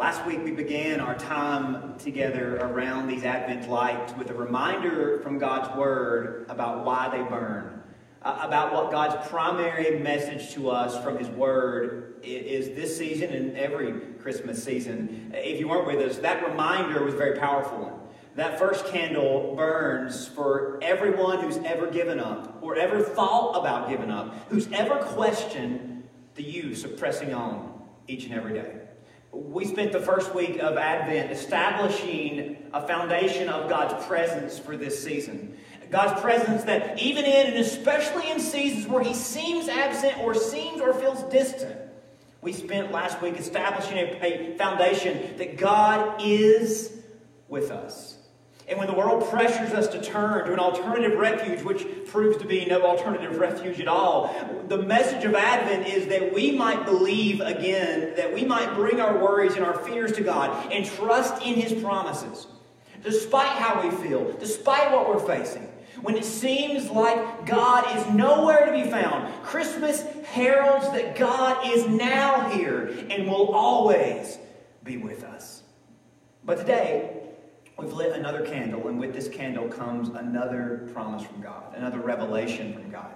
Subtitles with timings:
[0.00, 5.38] Last week we began our time together around these Advent lights with a reminder from
[5.38, 7.82] God's Word about why they burn,
[8.22, 13.58] uh, about what God's primary message to us from His Word is this season and
[13.58, 13.92] every
[14.22, 15.32] Christmas season.
[15.34, 18.10] If you weren't with us, that reminder was very powerful.
[18.36, 24.10] That first candle burns for everyone who's ever given up or ever thought about giving
[24.10, 28.79] up, who's ever questioned the use of pressing on each and every day.
[29.32, 35.02] We spent the first week of Advent establishing a foundation of God's presence for this
[35.02, 35.56] season.
[35.90, 40.80] God's presence that even in and especially in seasons where He seems absent or seems
[40.80, 41.76] or feels distant,
[42.42, 46.96] we spent last week establishing a, foundation that God is
[47.48, 48.09] with us.
[48.70, 52.46] And when the world pressures us to turn to an alternative refuge, which proves to
[52.46, 54.32] be no alternative refuge at all,
[54.68, 59.18] the message of Advent is that we might believe again, that we might bring our
[59.18, 62.46] worries and our fears to God and trust in His promises.
[63.02, 65.66] Despite how we feel, despite what we're facing,
[66.02, 71.88] when it seems like God is nowhere to be found, Christmas heralds that God is
[71.88, 74.38] now here and will always
[74.84, 75.64] be with us.
[76.44, 77.19] But today,
[77.80, 82.74] We've lit another candle, and with this candle comes another promise from God, another revelation
[82.74, 83.14] from God.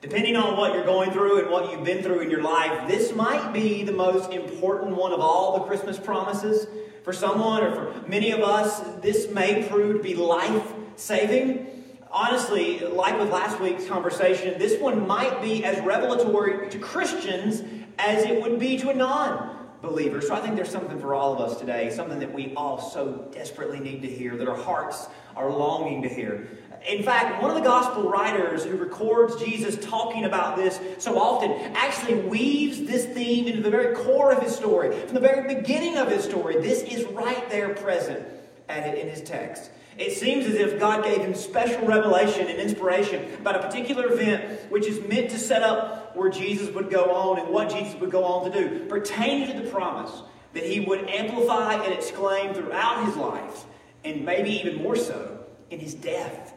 [0.00, 3.14] Depending on what you're going through and what you've been through in your life, this
[3.14, 6.66] might be the most important one of all the Christmas promises.
[7.04, 11.68] For someone or for many of us, this may prove to be life saving.
[12.10, 17.62] Honestly, like with last week's conversation, this one might be as revelatory to Christians
[17.96, 20.28] as it would be to a non believers.
[20.28, 23.28] So I think there's something for all of us today, something that we all so
[23.32, 26.48] desperately need to hear, that our hearts are longing to hear.
[26.88, 31.52] In fact, one of the gospel writers who records Jesus talking about this so often
[31.74, 34.98] actually weaves this theme into the very core of his story.
[34.98, 38.26] From the very beginning of his story, this is right there present
[38.68, 39.70] in his text.
[39.98, 44.70] It seems as if God gave him special revelation and inspiration about a particular event
[44.70, 48.10] which is meant to set up where Jesus would go on and what Jesus would
[48.10, 50.22] go on to do, pertaining to the promise
[50.52, 53.64] that he would amplify and exclaim throughout his life,
[54.04, 56.54] and maybe even more so in his death.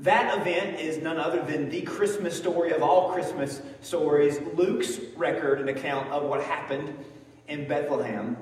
[0.00, 5.60] That event is none other than the Christmas story of all Christmas stories, Luke's record
[5.60, 6.94] and account of what happened
[7.48, 8.36] in Bethlehem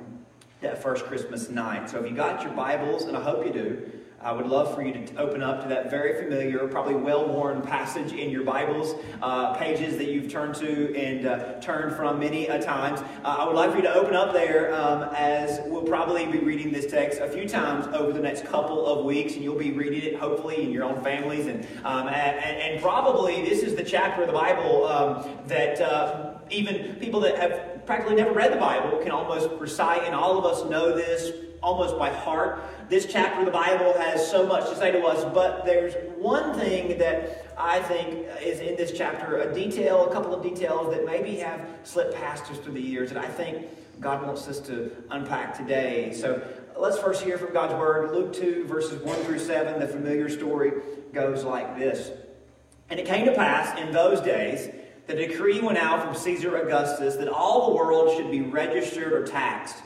[0.60, 1.90] that first Christmas night.
[1.90, 4.82] So if you got your Bibles, and I hope you do, I would love for
[4.82, 8.96] you to open up to that very familiar, probably well worn passage in your Bibles,
[9.22, 12.98] uh, pages that you've turned to and uh, turned from many a times.
[13.22, 16.38] Uh, I would like for you to open up there um, as we'll probably be
[16.38, 19.70] reading this text a few times over the next couple of weeks, and you'll be
[19.70, 21.46] reading it hopefully in your own families.
[21.46, 26.34] And, um, and, and, probably this is the chapter of the Bible um, that uh,
[26.50, 30.44] even people that have practically never read the Bible can almost recite, and all of
[30.44, 32.62] us know this almost by heart.
[32.88, 36.58] This chapter of the Bible has so much to say to us, but there's one
[36.58, 41.04] thing that I think is in this chapter, a detail, a couple of details that
[41.04, 43.66] maybe have slipped past us through the years that I think
[44.00, 46.12] God wants us to unpack today.
[46.12, 46.40] So
[46.76, 48.12] let's first hear from God's Word.
[48.12, 50.72] Luke 2, verses 1 through 7, the familiar story
[51.12, 52.10] goes like this.
[52.90, 54.70] And it came to pass in those days,
[55.06, 59.26] the decree went out from Caesar Augustus that all the world should be registered or
[59.26, 59.76] taxed.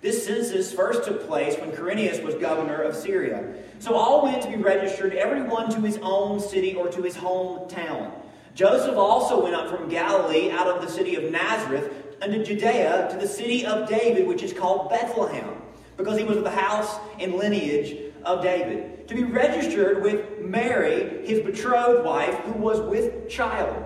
[0.00, 3.54] This census first took place when Quirinius was governor of Syria.
[3.80, 8.10] So all went to be registered, everyone to his own city or to his hometown.
[8.54, 13.18] Joseph also went up from Galilee out of the city of Nazareth unto Judea to
[13.18, 15.60] the city of David, which is called Bethlehem,
[15.98, 21.26] because he was of the house and lineage of David, to be registered with Mary,
[21.26, 23.84] his betrothed wife, who was with child.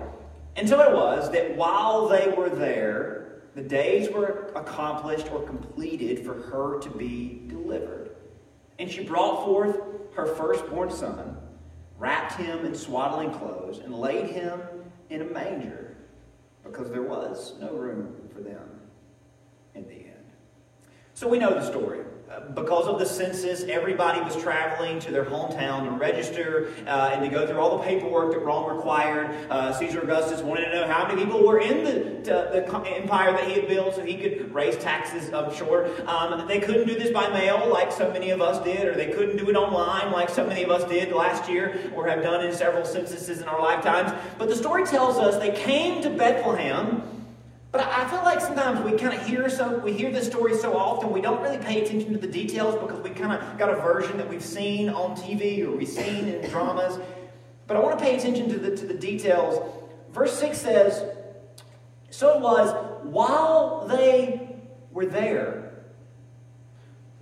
[0.55, 3.24] And so it was that while they were there,
[3.55, 8.11] the days were accomplished or completed for her to be delivered.
[8.77, 9.79] And she brought forth
[10.13, 11.37] her firstborn son,
[11.97, 14.61] wrapped him in swaddling clothes, and laid him
[15.09, 15.95] in a manger
[16.63, 18.81] because there was no room for them
[19.73, 20.25] in the end.
[21.13, 22.01] So we know the story
[22.53, 27.29] because of the census, everybody was traveling to their hometown to register uh, and to
[27.29, 29.29] go through all the paperwork that Rome required.
[29.49, 33.47] Uh, Caesar Augustus wanted to know how many people were in the, the empire that
[33.47, 35.89] he had built so he could raise taxes, I'm sure.
[36.07, 39.11] Um, they couldn't do this by mail like so many of us did, or they
[39.11, 42.45] couldn't do it online like so many of us did last year or have done
[42.45, 44.11] in several censuses in our lifetimes.
[44.37, 47.14] But the story tells us they came to Bethlehem
[47.75, 50.77] but I feel like sometimes we kind of hear so we hear this story so
[50.77, 53.75] often we don't really pay attention to the details because we kind of got a
[53.75, 56.97] version that we've seen on TV or we've seen in dramas.
[57.67, 59.61] But I want to pay attention to the to the details.
[60.13, 61.03] Verse 6 says,
[62.11, 62.73] So it was
[63.03, 64.55] while they
[64.91, 65.64] were there,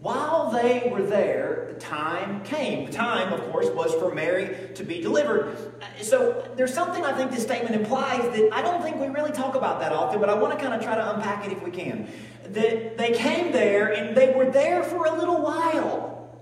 [0.04, 2.86] while they were there, the time came.
[2.86, 5.56] The time, of course, was for Mary to be delivered.
[5.82, 9.32] Uh, so there's something I think this statement implies that I don't think we really
[9.32, 11.64] talk about that often, but I want to kind of try to unpack it if
[11.64, 12.10] we can.
[12.50, 16.38] That they came there and they were there for a little while.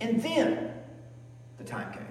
[0.00, 0.72] And then
[1.58, 2.09] the time came.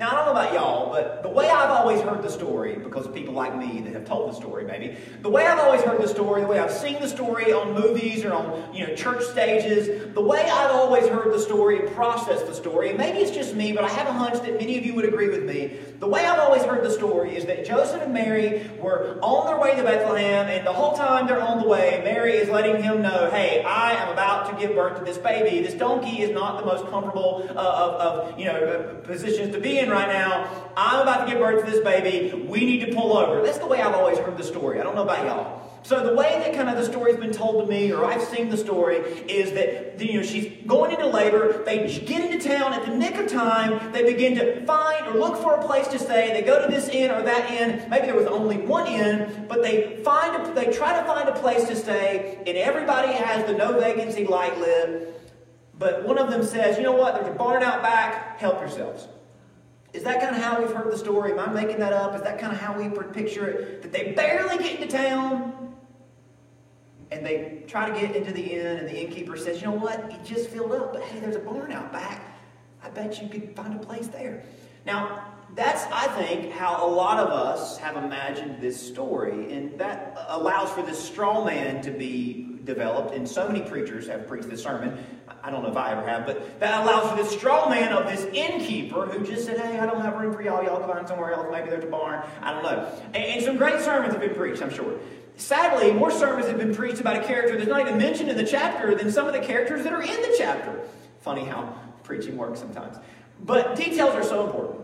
[0.00, 3.06] Now, I don't know about y'all, but the way I've always heard the story, because
[3.08, 6.08] people like me that have told the story, maybe, the way I've always heard the
[6.08, 10.14] story, the way I've seen the story on movies or on you know church stages,
[10.14, 13.54] the way I've always heard the story and processed the story, and maybe it's just
[13.54, 15.76] me, but I have a hunch that many of you would agree with me.
[15.98, 19.60] The way I've always heard the story is that Joseph and Mary were on their
[19.60, 23.02] way to Bethlehem, and the whole time they're on the way, Mary is letting him
[23.02, 25.60] know, hey, I am about to give birth to this baby.
[25.60, 29.78] This donkey is not the most comfortable uh, of, of you know positions to be
[29.78, 30.72] in right now.
[30.76, 32.44] I'm about to give birth to this baby.
[32.46, 33.42] We need to pull over.
[33.42, 34.80] That's the way I've always heard the story.
[34.80, 35.70] I don't know about y'all.
[35.82, 38.50] So the way that kind of the story's been told to me, or I've seen
[38.50, 41.64] the story, is that you know she's going into labor.
[41.64, 43.90] They get into town at the nick of time.
[43.92, 46.32] They begin to find or look for a place to stay.
[46.34, 47.88] They go to this inn or that inn.
[47.88, 51.34] Maybe there was only one inn, but they find a, they try to find a
[51.40, 55.16] place to stay, and everybody has the no vacancy light lit.
[55.78, 57.14] But one of them says, "You know what?
[57.14, 58.38] There's a barn out back.
[58.38, 59.08] Help yourselves."
[59.92, 61.32] Is that kind of how we've heard the story?
[61.32, 62.14] Am I making that up?
[62.14, 63.82] Is that kind of how we picture it?
[63.82, 65.74] That they barely get into town
[67.10, 69.98] and they try to get into the inn, and the innkeeper says, You know what?
[70.12, 72.38] It just filled up, but hey, there's a barn out back.
[72.82, 74.42] I bet you could find a place there.
[74.86, 80.16] Now, that's, I think, how a lot of us have imagined this story, and that
[80.28, 84.62] allows for this straw man to be developed, and so many preachers have preached this
[84.62, 84.98] sermon.
[85.42, 88.06] I don't know if I ever have, but that allows for this straw man of
[88.06, 90.62] this innkeeper who just said, Hey, I don't have room for y'all.
[90.62, 91.46] Y'all find somewhere else.
[91.50, 92.22] Maybe there's a barn.
[92.42, 92.92] I don't know.
[93.06, 94.98] And, and some great sermons have been preached, I'm sure.
[95.36, 98.44] Sadly, more sermons have been preached about a character that's not even mentioned in the
[98.44, 100.80] chapter than some of the characters that are in the chapter.
[101.20, 102.96] Funny how preaching works sometimes.
[103.42, 104.79] But details are so important.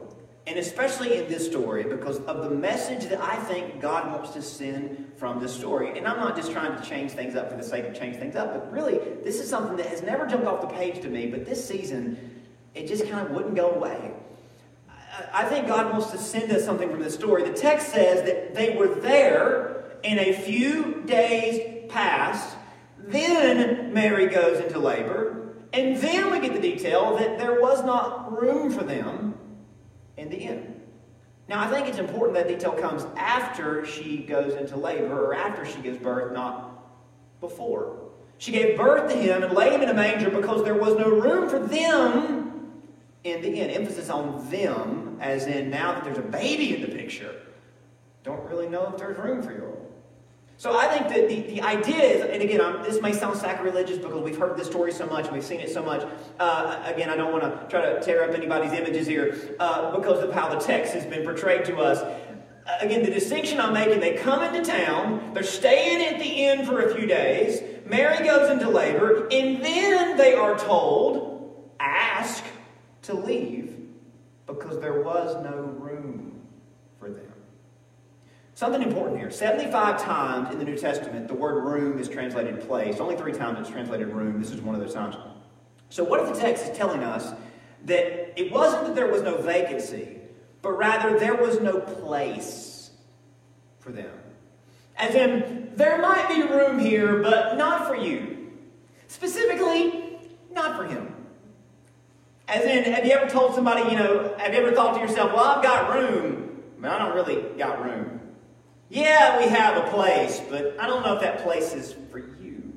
[0.47, 4.43] And especially in this story, because of the message that I think God wants to
[4.43, 5.99] send from this story.
[5.99, 8.37] And I'm not just trying to change things up for the sake of change things
[8.37, 11.27] up, but really, this is something that has never jumped off the page to me,
[11.27, 12.45] but this season,
[12.75, 14.13] it just kind of wouldn't go away.
[15.33, 17.43] I think God wants to send us something from this story.
[17.43, 19.77] The text says that they were there,
[20.07, 22.57] in a few days passed.
[22.99, 28.41] Then Mary goes into labor, and then we get the detail that there was not
[28.41, 29.26] room for them
[30.17, 30.81] in the end.
[31.49, 35.65] Now, I think it's important that detail comes after she goes into labor or after
[35.65, 36.73] she gives birth, not
[37.41, 37.97] before.
[38.39, 41.09] She gave birth to him and laid him in a manger because there was no
[41.09, 42.73] room for them
[43.25, 43.71] in the inn.
[43.71, 47.35] Emphasis on them, as in now that there's a baby in the picture.
[48.25, 49.76] Don't really know if there's room for you.
[50.59, 53.99] So I think that the, the idea is, and again, I'm, this may sound sacrilegious
[53.99, 56.07] because we've heard this story so much, we've seen it so much.
[56.39, 60.23] Uh, again, I don't want to try to tear up anybody's images here uh, because
[60.23, 61.99] of how the text has been portrayed to us.
[62.01, 66.65] Uh, again, the distinction I'm making, they come into town, they're staying at the inn
[66.65, 72.43] for a few days, Mary goes into labor, and then they are told, ask
[73.03, 73.77] to leave
[74.47, 76.16] because there was no room.
[78.57, 79.31] Something important here.
[79.31, 83.01] 75 times in the New Testament, the word room is translated place.
[83.01, 84.41] Only three times it's translated room.
[84.41, 85.15] This is one of those times.
[85.91, 87.35] So, what if the text is telling us
[87.85, 90.21] that it wasn't that there was no vacancy,
[90.63, 92.93] but rather there was no place
[93.79, 94.11] for them?
[94.97, 98.53] As in, there might be room here, but not for you.
[99.09, 100.19] Specifically,
[100.51, 101.15] not for him.
[102.49, 105.35] As in, have you ever told somebody, you know, have you ever thought to yourself,
[105.35, 108.16] well, I've got room, but I don't really got room?
[108.89, 112.73] Yeah, we have a place, but I don't know if that place is for you.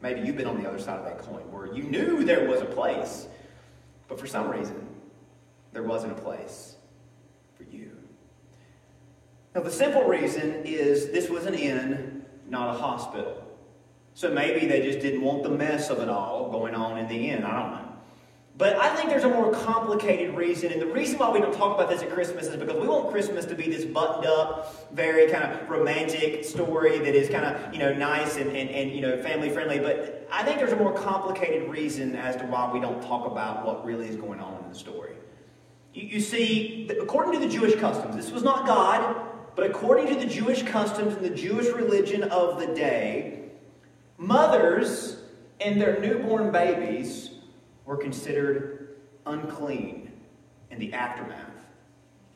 [0.00, 2.60] Maybe you've been on the other side of that coin where you knew there was
[2.60, 3.26] a place,
[4.06, 4.86] but for some reason,
[5.72, 6.76] there wasn't a place
[7.56, 7.90] for you.
[9.54, 13.42] Now, the simple reason is this was an inn, not a hospital.
[14.14, 17.30] So maybe they just didn't want the mess of it all going on in the
[17.30, 17.44] inn.
[17.44, 17.87] I don't know.
[18.58, 21.76] But I think there's a more complicated reason, and the reason why we don't talk
[21.76, 25.30] about this at Christmas is because we want Christmas to be this buttoned up, very
[25.30, 29.00] kind of romantic story that is kind of, you know, nice and, and, and, you
[29.00, 29.78] know, family friendly.
[29.78, 33.64] But I think there's a more complicated reason as to why we don't talk about
[33.64, 35.12] what really is going on in the story.
[35.94, 39.24] You, you see, according to the Jewish customs, this was not God,
[39.54, 43.50] but according to the Jewish customs and the Jewish religion of the day,
[44.16, 45.22] mothers
[45.60, 47.37] and their newborn babies
[47.88, 50.12] were considered unclean
[50.70, 51.40] in the aftermath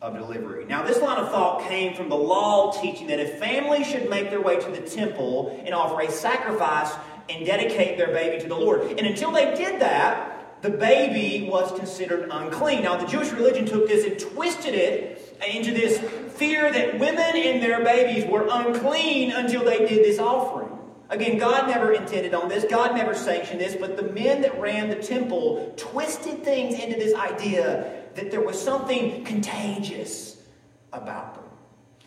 [0.00, 0.64] of delivery.
[0.64, 4.30] Now, this line of thought came from the law teaching that if families should make
[4.30, 6.90] their way to the temple and offer a sacrifice
[7.28, 8.80] and dedicate their baby to the Lord.
[8.99, 12.85] And until they did that, the baby was considered unclean.
[12.85, 15.99] Now, the Jewish religion took this and twisted it into this
[16.32, 20.71] fear that women and their babies were unclean until they did this offering.
[21.12, 24.88] Again, God never intended on this, God never sanctioned this, but the men that ran
[24.88, 30.38] the temple twisted things into this idea that there was something contagious
[30.90, 31.41] about them.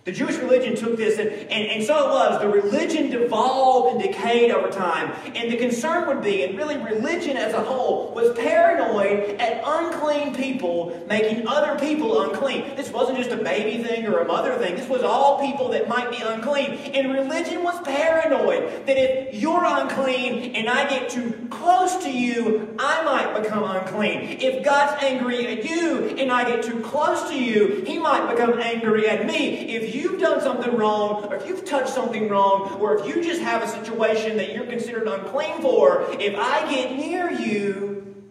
[0.06, 2.40] The Jewish religion took this, and, and, and, so it was.
[2.40, 5.12] The religion devolved and decayed over time.
[5.34, 10.36] And the concern would be, and really religion as a whole, was paranoid at unclean
[10.36, 12.76] people making other people unclean.
[12.76, 14.76] This wasn't just a baby thing or a mother thing.
[14.76, 16.74] This was all people that might be unclean.
[16.94, 22.76] And religion was paranoid that if you're unclean and I get too close to you,
[22.78, 24.38] I might become unclean.
[24.40, 28.60] If God's angry at you and I get too close to you, He might become
[28.60, 29.76] angry at me.
[29.76, 33.42] If you've done something wrong, or if you've touched something wrong, or if you just
[33.42, 38.24] have a situation that you're considered unclean for, if I get near you,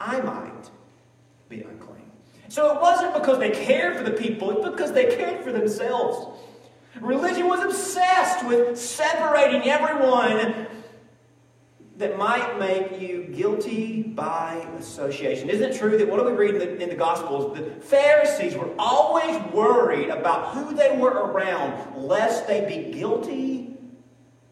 [0.00, 0.70] I might
[1.48, 2.10] be unclean.
[2.48, 6.38] So it wasn't because they cared for the people, it's because they cared for themselves.
[7.00, 10.66] Religion was obsessed with separating everyone
[11.98, 15.50] that might make you guilty by association.
[15.50, 17.56] Isn't it true that what do we read in the, in the Gospels?
[17.56, 23.76] The Pharisees were always worried about who they were around, lest they be guilty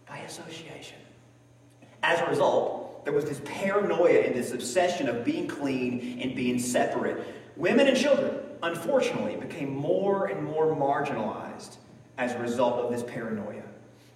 [0.07, 0.99] by association.
[2.03, 6.59] As a result, there was this paranoia and this obsession of being clean and being
[6.59, 7.27] separate.
[7.57, 11.77] Women and children, unfortunately, became more and more marginalized
[12.19, 13.63] as a result of this paranoia.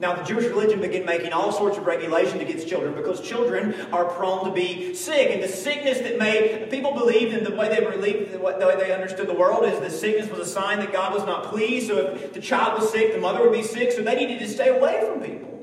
[0.00, 4.04] Now, the Jewish religion began making all sorts of regulations against children because children are
[4.04, 5.30] prone to be sick.
[5.30, 8.92] And the sickness that made people believe in the way they believed, the way they
[8.92, 11.86] understood the world is the sickness was a sign that God was not pleased.
[11.86, 13.92] So if the child was sick, the mother would be sick.
[13.92, 15.53] So they needed to stay away from people.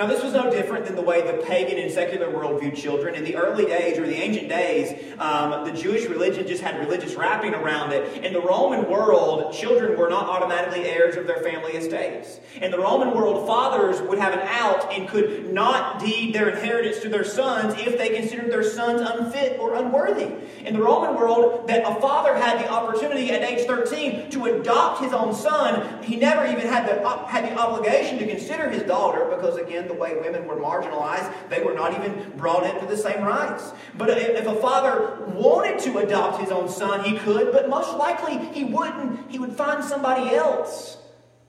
[0.00, 3.14] Now, this was no different than the way the pagan and secular world viewed children.
[3.14, 7.16] In the early days, or the ancient days, um, the Jewish religion just had religious
[7.16, 8.24] wrapping around it.
[8.24, 12.40] In the Roman world, children were not automatically heirs of their family estates.
[12.62, 17.00] In the Roman world, fathers would have an out and could not deed their inheritance
[17.00, 20.32] to their sons if they considered their sons unfit or unworthy.
[20.64, 25.02] In the Roman world, that a father had the opportunity at age 13 to adopt
[25.02, 26.02] his own son.
[26.02, 29.98] He never even had the, had the obligation to consider his daughter because, again, the
[29.98, 31.32] way women were marginalized.
[31.48, 33.72] They were not even brought into the same rights.
[33.96, 38.38] But if a father wanted to adopt his own son, he could, but most likely
[38.54, 39.30] he wouldn't.
[39.30, 40.98] He would find somebody else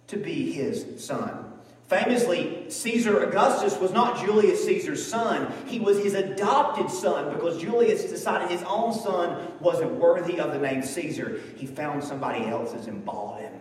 [0.08, 1.46] to be his son.
[1.88, 5.54] Famously, Caesar Augustus was not Julius Caesar's son.
[5.66, 10.60] He was his adopted son because Julius decided his own son wasn't worthy of the
[10.60, 11.42] name Caesar.
[11.58, 13.54] He found somebody else's and bought him.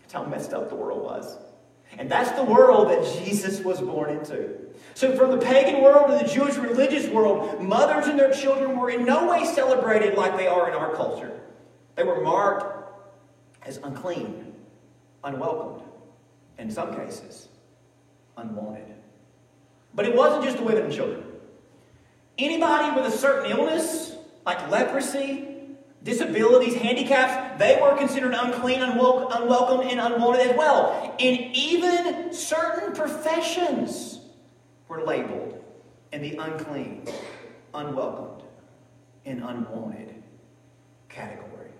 [0.00, 1.36] That's how messed up the world was.
[1.98, 4.50] And that's the world that Jesus was born into.
[4.94, 8.90] So, from the pagan world to the Jewish religious world, mothers and their children were
[8.90, 11.40] in no way celebrated like they are in our culture.
[11.96, 12.84] They were marked
[13.62, 14.54] as unclean,
[15.22, 15.82] unwelcomed,
[16.58, 17.48] in some cases,
[18.36, 18.94] unwanted.
[19.94, 21.24] But it wasn't just the women and children.
[22.36, 25.53] Anybody with a certain illness, like leprosy,
[26.04, 31.16] disabilities, handicaps, they were considered unclean, unwel- unwelcome, and unwanted as well.
[31.18, 34.20] And even certain professions
[34.86, 35.62] were labeled
[36.12, 37.06] in the unclean,
[37.72, 38.42] unwelcomed,
[39.24, 40.22] and unwanted
[41.08, 41.70] category.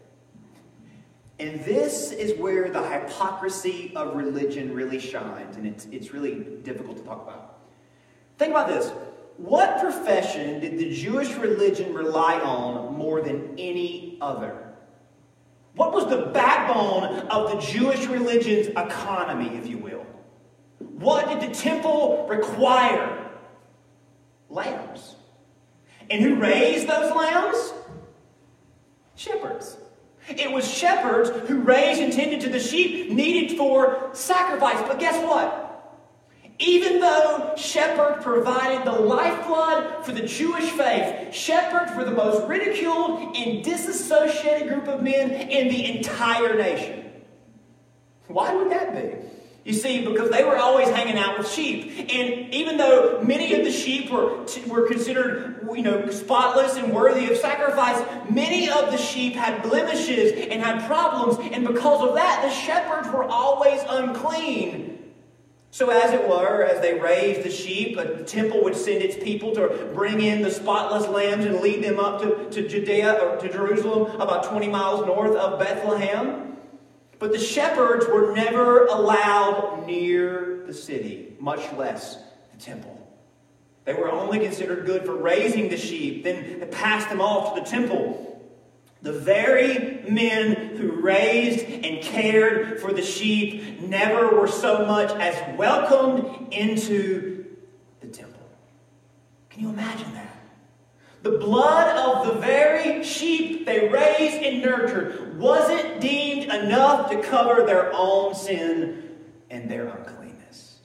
[1.38, 6.97] And this is where the hypocrisy of religion really shines, and it's, it's really difficult
[6.97, 7.59] to talk about.
[8.38, 8.90] Think about this.
[9.37, 14.75] What profession did the Jewish religion rely on more than any other?
[15.75, 20.07] What was the backbone of the Jewish religion's economy, if you will?
[20.79, 23.33] What did the temple require?
[24.49, 25.17] Lambs.
[26.11, 27.73] And who raised those lambs?
[29.17, 29.79] Shepherds.
[30.29, 34.81] It was shepherds who raised and tended to the sheep needed for sacrifice.
[34.87, 35.63] But guess what?
[36.61, 43.37] Even though Shepherd provided the lifeblood for the Jewish faith, Shepherds were the most ridiculed
[43.37, 47.11] and disassociated group of men in the entire nation.
[48.28, 49.18] Why would that be?
[49.64, 52.11] You see, because they were always hanging out with sheep.
[52.12, 57.32] And even though many of the sheep were, were considered, you know, spotless and worthy
[57.32, 61.38] of sacrifice, many of the sheep had blemishes and had problems.
[61.52, 65.03] And because of that, the shepherds were always unclean.
[65.75, 69.52] So, as it were, as they raised the sheep, the temple would send its people
[69.57, 73.52] to bring in the spotless lambs and lead them up to, to Judea or to
[73.52, 76.59] Jerusalem, about 20 miles north of Bethlehem.
[77.19, 81.35] But the shepherds were never allowed near the city.
[81.40, 82.19] much less
[82.52, 82.97] the temple.
[83.85, 87.66] They were only considered good for raising the sheep, then passed them off to the
[87.66, 88.34] temple.
[89.04, 95.58] The very men who raised and cared for the sheep never were so much as
[95.58, 97.44] welcomed into
[98.00, 98.49] the temple.
[99.50, 100.34] Can you imagine that?
[101.20, 107.66] The blood of the very sheep they raised and nurtured wasn't deemed enough to cover
[107.66, 109.11] their own sin
[109.50, 110.78] and their uncleanness.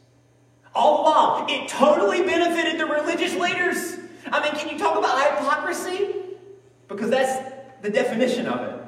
[0.75, 3.97] Oh, All the while, it totally benefited the religious leaders.
[4.29, 6.15] I mean, can you talk about hypocrisy?
[6.89, 8.86] Because that's the definition of it.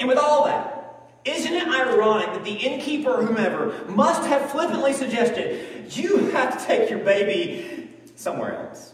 [0.00, 0.74] And with all that,
[1.24, 6.66] isn't it ironic that the innkeeper or whomever must have flippantly suggested you have to
[6.66, 8.92] take your baby somewhere else?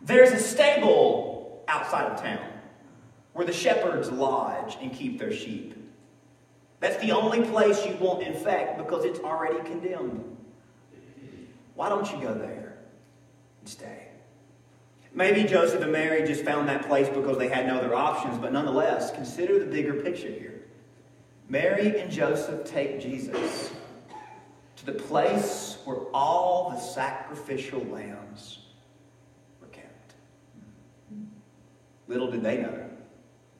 [0.00, 2.46] There's a stable outside of town
[3.32, 5.74] where the shepherds lodge and keep their sheep.
[6.80, 10.36] That's the only place you won't infect because it's already condemned.
[11.74, 12.76] Why don't you go there
[13.60, 14.01] and stay?
[15.14, 18.52] Maybe Joseph and Mary just found that place because they had no other options, but
[18.52, 20.62] nonetheless, consider the bigger picture here.
[21.48, 23.72] Mary and Joseph take Jesus
[24.76, 28.60] to the place where all the sacrificial lambs
[29.60, 30.14] were kept.
[32.08, 32.88] Little did they know,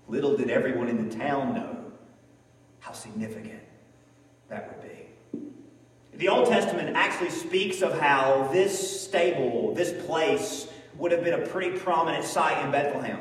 [0.08, 1.92] little did everyone in the town know
[2.80, 3.62] how significant
[4.48, 5.06] that would be.
[6.14, 10.68] The Old Testament actually speaks of how this stable, this place,
[11.02, 13.18] would have been a pretty prominent site in Bethlehem.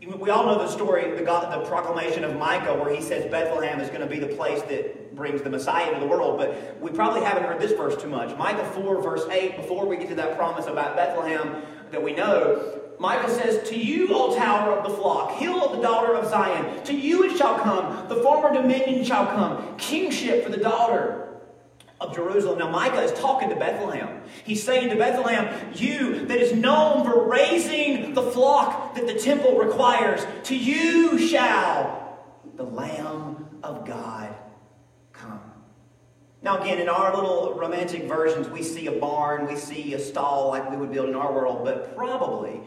[0.00, 3.78] We all know the story, the, God, the proclamation of Micah, where he says Bethlehem
[3.78, 6.38] is going to be the place that brings the Messiah into the world.
[6.38, 8.34] But we probably haven't heard this verse too much.
[8.38, 12.80] Micah 4, verse 8, before we get to that promise about Bethlehem that we know,
[12.98, 16.82] Micah says, To you, O tower of the flock, hill of the daughter of Zion,
[16.84, 21.29] to you it shall come, the former dominion shall come, kingship for the daughter
[22.00, 22.58] of Jerusalem.
[22.58, 24.22] Now, Micah is talking to Bethlehem.
[24.44, 29.58] He's saying to Bethlehem, You that is known for raising the flock that the temple
[29.58, 32.18] requires, to you shall
[32.56, 34.34] the Lamb of God
[35.12, 35.40] come.
[36.42, 40.48] Now, again, in our little romantic versions, we see a barn, we see a stall
[40.48, 42.62] like we would build in our world, but probably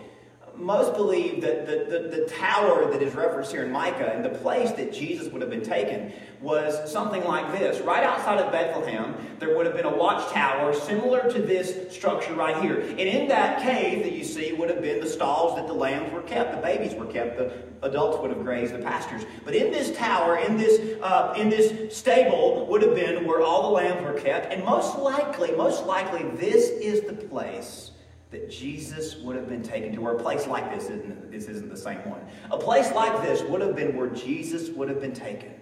[0.55, 4.29] most believe that the, the, the, tower that is referenced here in Micah and the
[4.29, 7.81] place that Jesus would have been taken was something like this.
[7.81, 12.61] Right outside of Bethlehem, there would have been a watchtower similar to this structure right
[12.61, 12.81] here.
[12.81, 16.11] And in that cave that you see would have been the stalls that the lambs
[16.13, 19.25] were kept, the babies were kept, the adults would have grazed, the pastures.
[19.43, 23.63] But in this tower, in this, uh, in this stable, would have been where all
[23.63, 24.53] the lambs were kept.
[24.53, 27.91] And most likely, most likely, this is the place
[28.33, 31.69] that Jesus would have been taken to, or a place like this isn't, this isn't
[31.69, 32.19] the same one.
[32.51, 35.53] A place like this would have been where Jesus would have been taken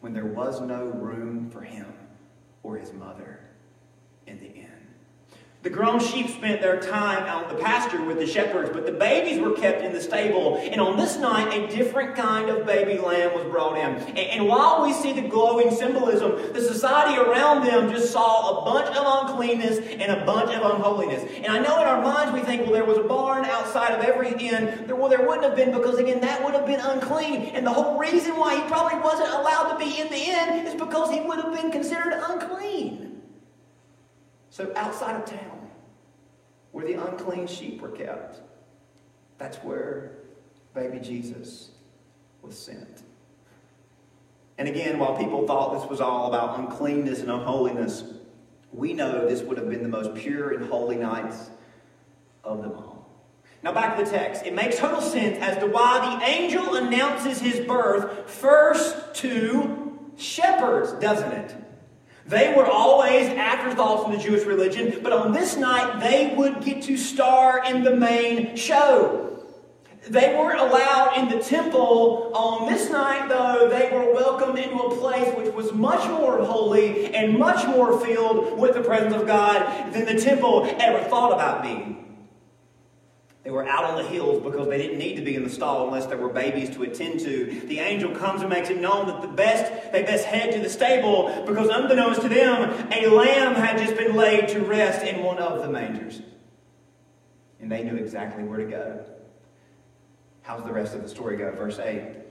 [0.00, 1.92] when there was no room for him
[2.62, 3.40] or his mother
[4.26, 4.71] in the inn.
[5.62, 8.90] The grown sheep spent their time out in the pasture with the shepherds, but the
[8.90, 10.56] babies were kept in the stable.
[10.56, 14.16] And on this night, a different kind of baby lamb was brought in.
[14.18, 18.88] And, while we see the glowing symbolism, the society around them just saw a bunch
[18.96, 21.22] of uncleanness and a bunch of unholiness.
[21.36, 24.04] And I know in our minds we think, well, there was a barn outside of
[24.04, 24.88] every inn.
[24.88, 27.52] Well, there wouldn't have been because, again, that would have been unclean.
[27.54, 30.74] And the whole reason why he probably wasn't allowed to be in the inn is
[30.74, 33.11] because he would have been considered unclean.
[34.52, 35.70] So outside of town,
[36.72, 38.42] where the unclean sheep were kept,
[39.38, 40.12] that's where
[40.74, 41.70] baby Jesus
[42.42, 43.02] was sent.
[44.58, 48.04] And again, while people thought this was all about uncleanness and unholiness,
[48.74, 51.48] we know this would have been the most pure and holy nights
[52.44, 53.08] of them all.
[53.62, 54.44] Now, back to the text.
[54.44, 60.92] It makes total sense as to why the angel announces his birth first to shepherds,
[60.92, 61.56] doesn't it?
[62.26, 63.28] They were always
[63.72, 67.84] afterthoughts in the Jewish religion, but on this night they would get to star in
[67.84, 69.28] the main show.
[70.08, 72.32] They weren't allowed in the temple.
[72.34, 77.14] On this night, though, they were welcomed into a place which was much more holy
[77.14, 81.62] and much more filled with the presence of God than the temple ever thought about
[81.62, 82.11] being.
[83.42, 85.86] They were out on the hills because they didn't need to be in the stall
[85.86, 87.62] unless there were babies to attend to.
[87.66, 90.70] The angel comes and makes it known that the best they best head to the
[90.70, 95.38] stable because unbeknownst to them, a lamb had just been laid to rest in one
[95.38, 96.22] of the mangers.
[97.60, 99.04] And they knew exactly where to go.
[100.42, 101.50] How's the rest of the story go?
[101.52, 102.21] Verse 8.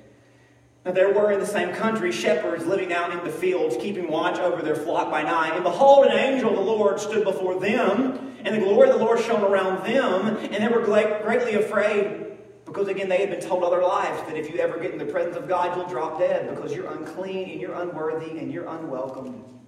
[0.84, 4.40] Now there were in the same country shepherds living out in the fields, keeping watch
[4.40, 5.54] over their flock by night.
[5.54, 9.06] And behold, an angel of the Lord stood before them, and the glory of the
[9.06, 12.26] Lord shone around them, and they were greatly afraid.
[12.66, 14.98] Because again, they had been told all their lives that if you ever get in
[14.98, 18.68] the presence of God, you'll drop dead because you're unclean and you're unworthy and you're
[18.68, 19.61] unwelcome.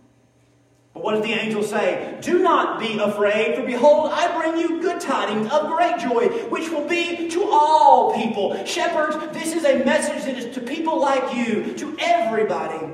[0.94, 2.20] But what does the angel say?
[2.22, 6.70] Do not be afraid, for behold, I bring you good tidings of great joy, which
[6.70, 8.64] will be to all people.
[8.66, 12.94] Shepherds, this is a message that is to people like you, to everybody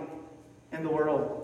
[0.72, 1.40] in the world.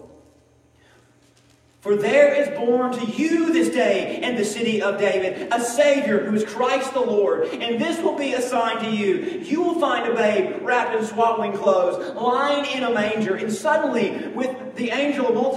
[1.86, 6.26] For there is born to you this day in the city of David a Savior
[6.26, 7.48] who is Christ the Lord.
[7.50, 9.44] And this will be a sign to you.
[9.44, 13.36] You will find a babe wrapped in swaddling clothes, lying in a manger.
[13.36, 15.55] And suddenly, with the angel, multitude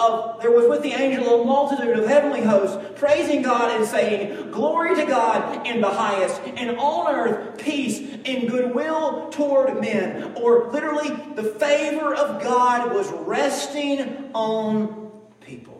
[0.00, 4.50] of there was with the angel a multitude of heavenly hosts, praising God and saying,
[4.50, 10.34] Glory to God in the highest, and on earth peace and goodwill toward men.
[10.36, 15.10] Or literally, the favor of God was resting on
[15.40, 15.72] people.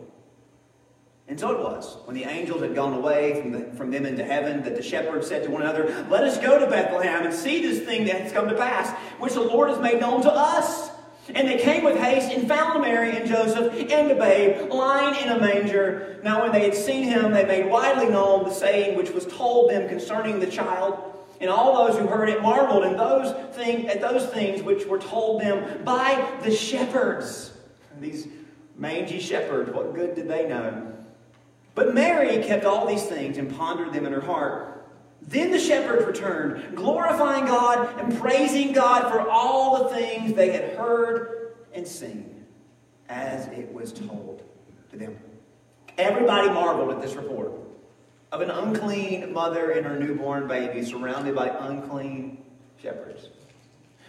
[1.27, 4.23] And so it was, when the angels had gone away from, the, from them into
[4.23, 7.61] heaven, that the shepherds said to one another, Let us go to Bethlehem and see
[7.61, 10.91] this thing that has come to pass, which the Lord has made known to us.
[11.29, 15.29] And they came with haste and found Mary and Joseph and the babe lying in
[15.29, 16.19] a manger.
[16.21, 19.69] Now, when they had seen him, they made widely known the saying which was told
[19.69, 21.11] them concerning the child.
[21.39, 24.99] And all those who heard it marveled at those, thing, at those things which were
[24.99, 27.51] told them by the shepherds.
[27.99, 28.27] These
[28.77, 30.93] mangy shepherds, what good did they know?
[31.75, 34.72] But Mary kept all these things and pondered them in her heart.
[35.27, 40.75] Then the shepherds returned, glorifying God and praising God for all the things they had
[40.75, 42.45] heard and seen,
[43.09, 44.43] as it was told
[44.91, 45.17] to them.
[45.97, 47.51] Everybody marveled at this report
[48.31, 52.43] of an unclean mother and her newborn baby surrounded by unclean
[52.81, 53.29] shepherds.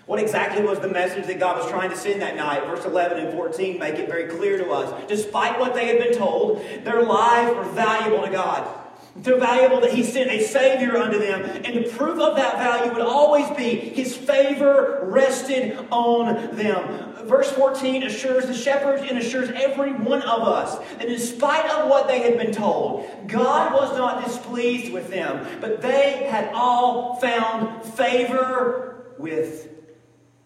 [0.06, 2.66] What exactly was the message that God was trying to send that night?
[2.66, 5.08] Verse 11 and 14 make it very clear to us.
[5.08, 8.83] Despite what they had been told, their lives were valuable to God.
[9.22, 11.42] So valuable that He sent a Savior unto them.
[11.64, 17.14] And the proof of that value would always be His favor rested on them.
[17.24, 21.88] Verse 14 assures the shepherds and assures every one of us that in spite of
[21.88, 27.16] what they had been told, God was not displeased with them, but they had all
[27.16, 29.70] found favor with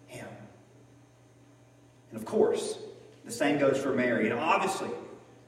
[0.07, 0.29] him.
[2.11, 2.79] and of course,
[3.25, 4.31] the same goes for Mary.
[4.31, 4.91] And obviously,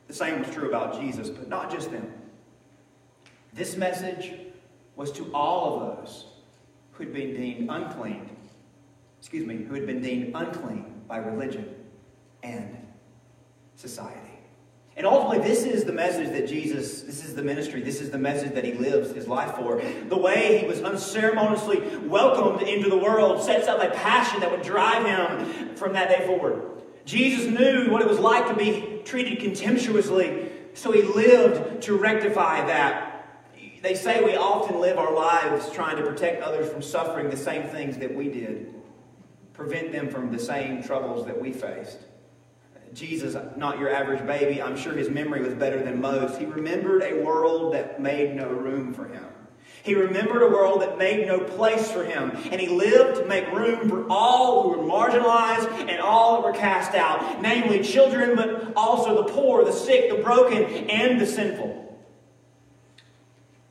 [0.09, 2.13] the same was true about Jesus, but not just them.
[3.53, 4.33] This message
[4.97, 6.27] was to all of those
[6.93, 8.29] who had been deemed unclean,
[9.19, 11.75] excuse me, who had been deemed unclean by religion
[12.43, 12.77] and
[13.77, 14.31] society.
[14.97, 18.19] And ultimately, this is the message that Jesus, this is the ministry, this is the
[18.19, 19.81] message that he lives his life for.
[20.09, 24.63] The way he was unceremoniously welcomed into the world sets up a passion that would
[24.63, 26.83] drive him from that day forward.
[27.07, 32.67] Jesus knew what it was like to be treated contemptuously, so he lived to rectify
[32.67, 33.10] that.
[33.83, 37.65] They say we often live our lives trying to protect others from suffering the same
[37.65, 38.75] things that we did,
[39.55, 41.99] prevent them from the same troubles that we faced.
[42.93, 46.39] Jesus, not your average baby, I'm sure his memory was better than most.
[46.39, 49.25] He remembered a world that made no room for him.
[49.83, 52.33] He remembered a world that made no place for him.
[52.51, 56.53] And he lived to make room for all who were marginalized and all that were
[56.53, 61.80] cast out, namely children, but also the poor, the sick, the broken, and the sinful.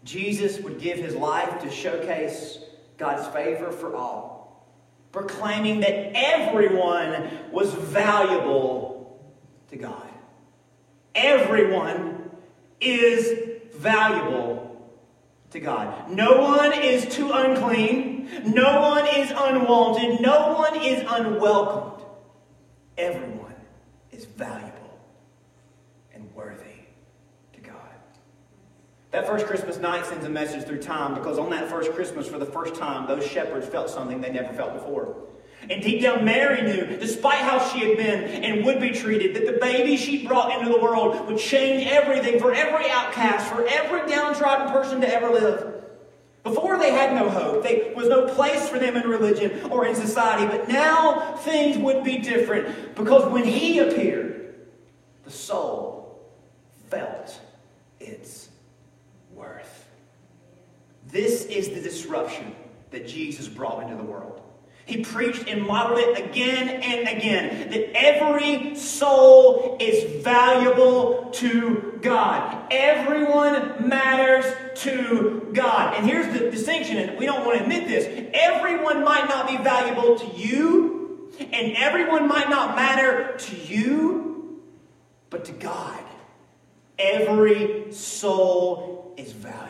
[0.10, 2.58] Jesus would give his life to showcase
[2.98, 4.67] God's favor for all,
[5.12, 9.22] proclaiming that everyone was valuable
[9.69, 10.10] to God.
[11.13, 12.32] Everyone
[12.82, 13.39] is
[13.76, 14.91] valuable
[15.52, 16.10] to God.
[16.10, 18.43] No one is too unclean.
[18.48, 20.22] No one is unwanted.
[20.22, 22.04] No one is unwelcomed.
[22.98, 23.56] Everyone
[24.12, 25.00] is valuable
[26.15, 26.69] and worthy.
[29.12, 32.38] That first Christmas night sends a message through time because on that first Christmas, for
[32.38, 35.15] the first time, those shepherds felt something they never felt before.
[35.67, 39.45] And deep down, Mary knew, despite how she had been and would be treated, that
[39.45, 44.08] the baby she brought into the world would change everything for every outcast, for every
[44.10, 45.84] downtrodden person to ever live.
[46.43, 47.63] Before they had no hope.
[47.63, 50.45] There was no place for them in religion or in society.
[50.45, 54.56] But now things would be different because when he appeared,
[55.26, 56.22] the soul
[56.89, 57.39] felt
[58.00, 58.38] its.
[61.12, 62.56] This is the disruption
[62.91, 64.41] that Jesus brought into the world.
[64.86, 72.67] He preached and modeled it again and again that every soul is valuable to God.
[72.72, 74.45] Everyone matters
[74.82, 75.95] to God.
[75.95, 78.30] And here's the distinction, and we don't want to admit this.
[78.34, 84.62] Everyone might not be valuable to you, and everyone might not matter to you,
[85.30, 86.04] but to God.
[86.98, 89.69] Every soul is valuable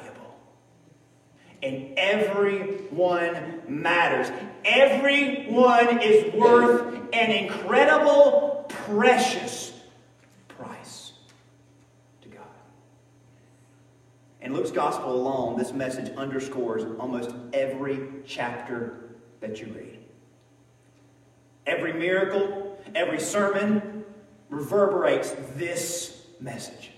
[1.62, 4.32] and everyone matters.
[4.66, 9.74] Everyone is worth an incredible, precious
[10.48, 11.14] price
[12.22, 12.44] to God.
[14.42, 19.10] In Luke's gospel alone, this message underscores almost every chapter
[19.42, 20.00] that you read.
[21.66, 24.04] Every miracle, every sermon
[24.50, 26.92] reverberates this message.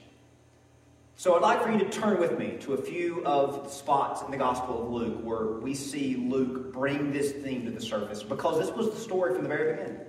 [1.22, 4.24] So I'd like for you to turn with me to a few of the spots
[4.24, 8.24] in the Gospel of Luke where we see Luke bring this theme to the surface
[8.24, 10.02] because this was the story from the very beginning.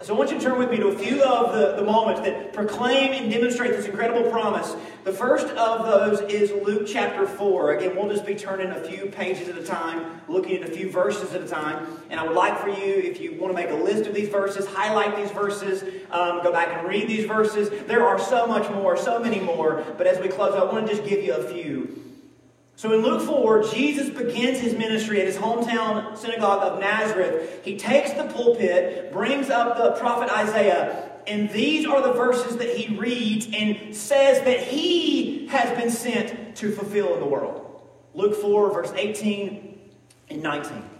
[0.00, 2.20] So I want you to turn with me to a few of the, the moments
[2.20, 4.76] that proclaim and demonstrate this incredible promise.
[5.02, 7.72] The first of those is Luke chapter 4.
[7.74, 10.88] Again, we'll just be turning a few pages at a time, looking at a few
[10.88, 11.84] verses at a time.
[12.10, 14.28] And I would like for you, if you want to make a list of these
[14.28, 15.82] verses, highlight these verses,
[16.12, 17.68] um, go back and read these verses.
[17.88, 19.84] There are so much more, so many more.
[19.96, 22.07] But as we close, I want to just give you a few.
[22.78, 27.62] So in Luke 4, Jesus begins his ministry at his hometown synagogue of Nazareth.
[27.64, 32.76] He takes the pulpit, brings up the prophet Isaiah, and these are the verses that
[32.76, 37.82] he reads and says that he has been sent to fulfill in the world.
[38.14, 39.80] Luke 4, verse 18
[40.30, 40.97] and 19.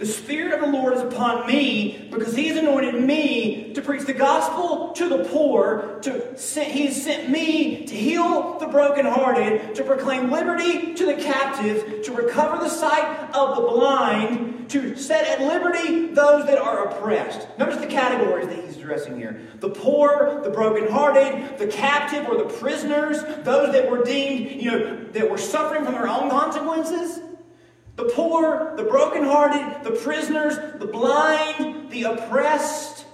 [0.00, 4.06] The Spirit of the Lord is upon me because He has anointed me to preach
[4.06, 5.98] the gospel to the poor.
[6.00, 12.06] To He has sent me to heal the brokenhearted, to proclaim liberty to the captives,
[12.06, 17.46] to recover the sight of the blind, to set at liberty those that are oppressed.
[17.58, 22.48] Notice the categories that He's addressing here the poor, the brokenhearted, the captive or the
[22.54, 27.20] prisoners, those that were deemed, you know, that were suffering from their own consequences.
[28.00, 33.04] The poor, the brokenhearted, the prisoners, the blind, the oppressed.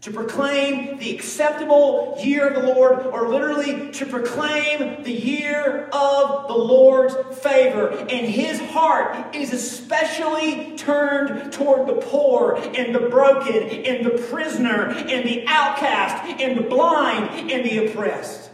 [0.00, 6.48] To proclaim the acceptable year of the Lord, or literally to proclaim the year of
[6.48, 7.90] the Lord's favor.
[7.90, 14.86] And his heart is especially turned toward the poor and the broken and the prisoner
[14.88, 18.50] and the outcast and the blind and the oppressed.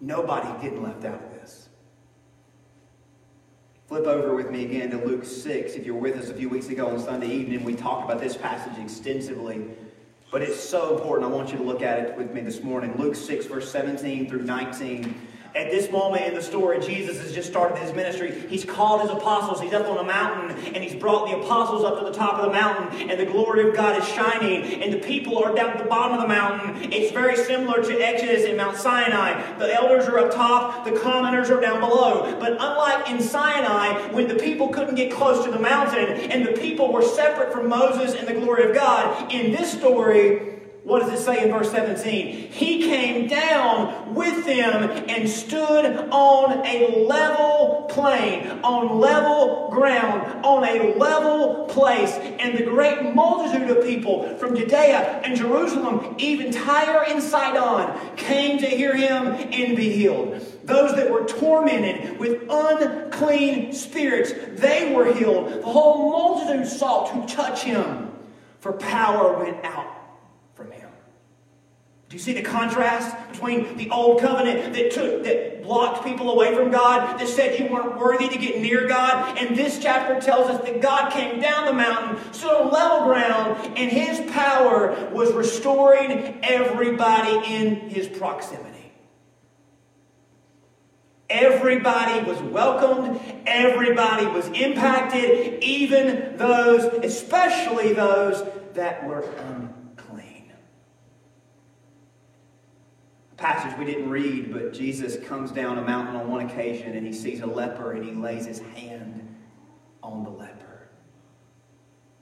[0.00, 1.31] Nobody getting left out
[3.92, 5.74] Flip over with me again to Luke 6.
[5.74, 8.22] If you were with us a few weeks ago on Sunday evening, we talked about
[8.22, 9.66] this passage extensively.
[10.30, 11.30] But it's so important.
[11.30, 12.94] I want you to look at it with me this morning.
[12.96, 15.14] Luke 6, verse 17 through 19.
[15.54, 18.32] At this moment in the story, Jesus has just started his ministry.
[18.48, 19.60] He's called his apostles.
[19.60, 22.46] He's up on a mountain and he's brought the apostles up to the top of
[22.46, 25.78] the mountain and the glory of God is shining and the people are down at
[25.78, 26.90] the bottom of the mountain.
[26.90, 29.58] It's very similar to Exodus in Mount Sinai.
[29.58, 32.34] The elders are up top, the commoners are down below.
[32.40, 36.52] But unlike in Sinai, when the people couldn't get close to the mountain and the
[36.52, 40.51] people were separate from Moses and the glory of God, in this story,
[40.84, 42.50] what does it say in verse 17?
[42.50, 50.64] He came down with them and stood on a level plain, on level ground, on
[50.64, 52.10] a level place.
[52.14, 58.58] And the great multitude of people from Judea and Jerusalem, even Tyre and Sidon, came
[58.58, 60.44] to hear him and be healed.
[60.64, 65.62] Those that were tormented with unclean spirits, they were healed.
[65.62, 68.10] The whole multitude sought to touch him,
[68.58, 69.91] for power went out
[72.12, 76.54] do you see the contrast between the old covenant that took that blocked people away
[76.54, 80.50] from God, that said you weren't worthy to get near God, and this chapter tells
[80.50, 85.32] us that God came down the mountain, stood on level ground, and his power was
[85.32, 88.92] restoring everybody in his proximity.
[91.30, 99.26] Everybody was welcomed, everybody was impacted, even those, especially those that were.
[103.42, 107.12] Passage we didn't read, but Jesus comes down a mountain on one occasion and he
[107.12, 109.34] sees a leper and he lays his hand
[110.00, 110.86] on the leper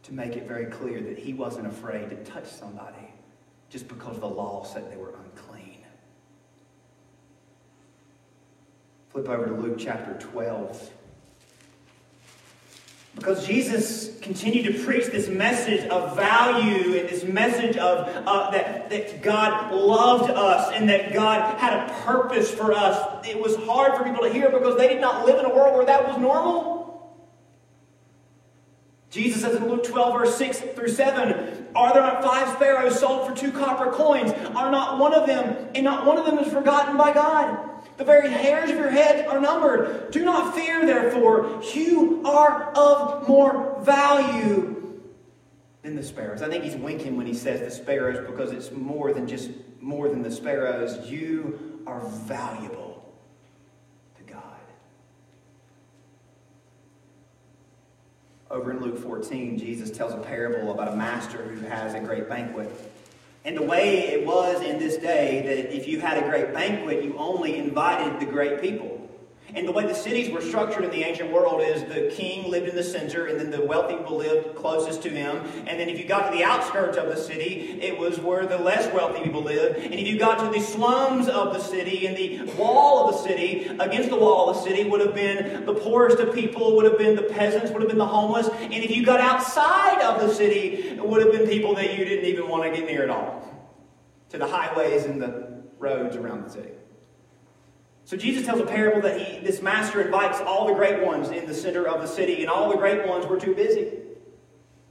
[0.02, 3.12] to make it very clear that he wasn't afraid to touch somebody
[3.68, 5.84] just because the law said they were unclean.
[9.10, 10.90] Flip over to Luke chapter 12.
[13.16, 18.88] Because Jesus continued to preach this message of value and this message of uh, that,
[18.90, 23.26] that God loved us and that God had a purpose for us.
[23.26, 25.76] It was hard for people to hear because they did not live in a world
[25.76, 26.80] where that was normal.
[29.10, 33.28] Jesus says in Luke 12, verse 6 through 7, Are there not five sparrows sold
[33.28, 34.30] for two copper coins?
[34.54, 37.69] Are not one of them, and not one of them is forgotten by God?
[38.00, 40.10] The very hairs of your head are numbered.
[40.10, 41.60] Do not fear, therefore.
[41.74, 45.02] You are of more value
[45.82, 46.40] than the sparrows.
[46.40, 49.50] I think he's winking when he says the sparrows because it's more than just
[49.82, 51.10] more than the sparrows.
[51.10, 53.04] You are valuable
[54.16, 54.60] to God.
[58.50, 62.30] Over in Luke 14, Jesus tells a parable about a master who has a great
[62.30, 62.70] banquet.
[63.44, 67.02] And the way it was in this day that if you had a great banquet,
[67.02, 68.89] you only invited the great people.
[69.54, 72.68] And the way the cities were structured in the ancient world is the king lived
[72.68, 75.38] in the center, and then the wealthy people lived closest to him.
[75.66, 78.58] And then if you got to the outskirts of the city, it was where the
[78.58, 79.78] less wealthy people lived.
[79.78, 83.28] And if you got to the slums of the city and the wall of the
[83.28, 86.84] city, against the wall of the city would have been the poorest of people, would
[86.84, 88.48] have been the peasants, would have been the homeless.
[88.48, 92.04] And if you got outside of the city, it would have been people that you
[92.04, 93.46] didn't even want to get near at all.
[94.30, 96.70] To the highways and the roads around the city.
[98.10, 101.46] So Jesus tells a parable that he, this master invites all the great ones in
[101.46, 103.92] the center of the city, and all the great ones were too busy.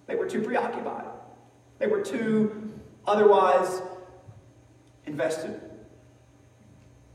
[0.07, 1.03] They were too preoccupied.
[1.79, 3.81] They were too otherwise
[5.05, 5.59] invested.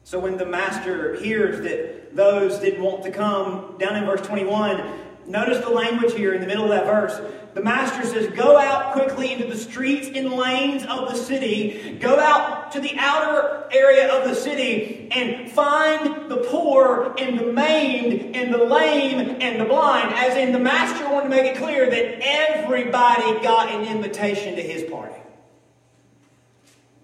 [0.03, 4.87] So when the master hears that those didn't want to come, down in verse 21,
[5.27, 7.21] notice the language here in the middle of that verse.
[7.55, 11.97] The master says, Go out quickly into the streets and lanes of the city.
[12.01, 17.53] Go out to the outer area of the city and find the poor and the
[17.53, 20.13] maimed and the lame and the blind.
[20.15, 24.63] As in, the master wanted to make it clear that everybody got an invitation to
[24.63, 25.15] his party,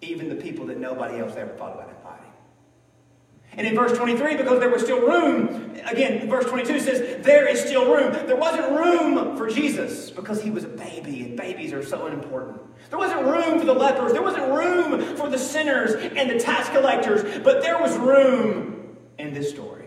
[0.02, 1.89] even the people that nobody else ever thought about
[3.56, 7.60] and in verse 23, because there was still room, again, verse 22 says, there is
[7.60, 8.12] still room.
[8.26, 12.60] There wasn't room for Jesus because he was a baby, and babies are so unimportant.
[12.90, 14.12] There wasn't room for the lepers.
[14.12, 19.34] There wasn't room for the sinners and the tax collectors, but there was room in
[19.34, 19.79] this story.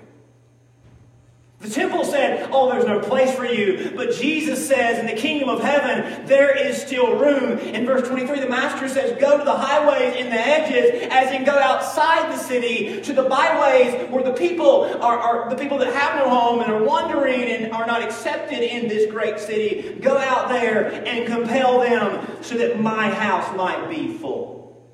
[1.63, 3.93] The temple said, Oh, there's no place for you.
[3.95, 7.57] But Jesus says, In the kingdom of heaven, there is still room.
[7.57, 11.45] In verse 23, the master says, Go to the highways and the edges, as in
[11.45, 15.93] go outside the city to the byways where the people are, are the people that
[15.93, 19.97] have no home and are wandering and are not accepted in this great city.
[20.01, 24.85] Go out there and compel them so that my house might be full.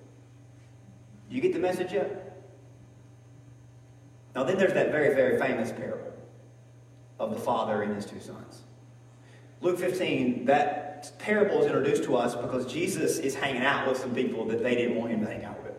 [1.32, 2.28] Do You get the message yet?
[4.36, 6.09] Now, then there's that very, very famous parable
[7.20, 8.62] of the father and his two sons.
[9.62, 14.16] Luke 15, that parable is introduced to us because Jesus is hanging out with some
[14.16, 15.74] people that they didn't want him to hang out with.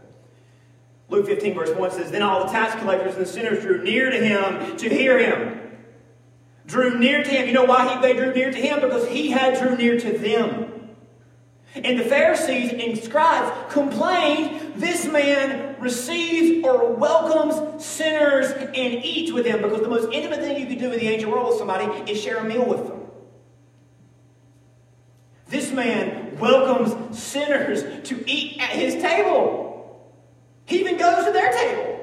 [1.08, 4.10] Luke 15, verse 1 says, Then all the tax collectors and the sinners drew near
[4.10, 5.56] to him to hear him.
[6.66, 7.48] Drew near to him.
[7.48, 8.80] You know why he, they drew near to him?
[8.80, 10.69] Because he had drew near to them.
[11.74, 19.44] And the Pharisees and scribes complained, This man receives or welcomes sinners and eats with
[19.44, 19.62] them.
[19.62, 22.20] Because the most intimate thing you can do in the ancient world with somebody is
[22.20, 23.00] share a meal with them.
[25.48, 30.10] This man welcomes sinners to eat at his table.
[30.66, 32.00] He even goes to their table.